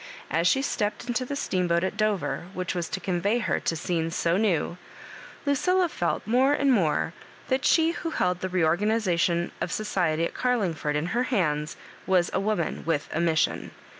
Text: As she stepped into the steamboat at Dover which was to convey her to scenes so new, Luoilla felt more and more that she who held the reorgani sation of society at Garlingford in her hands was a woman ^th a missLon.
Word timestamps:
As 0.31 0.47
she 0.47 0.63
stepped 0.63 1.07
into 1.07 1.25
the 1.25 1.35
steamboat 1.35 1.83
at 1.83 1.95
Dover 1.95 2.47
which 2.55 2.73
was 2.73 2.89
to 2.89 2.99
convey 2.99 3.37
her 3.37 3.59
to 3.59 3.75
scenes 3.75 4.15
so 4.15 4.35
new, 4.35 4.77
Luoilla 5.45 5.87
felt 5.91 6.25
more 6.25 6.53
and 6.53 6.71
more 6.73 7.13
that 7.49 7.65
she 7.65 7.91
who 7.91 8.09
held 8.09 8.39
the 8.39 8.49
reorgani 8.49 8.97
sation 8.97 9.51
of 9.61 9.71
society 9.71 10.25
at 10.25 10.33
Garlingford 10.33 10.95
in 10.95 11.05
her 11.13 11.21
hands 11.25 11.77
was 12.07 12.31
a 12.33 12.39
woman 12.39 12.83
^th 12.83 13.11
a 13.13 13.19
missLon. 13.19 13.69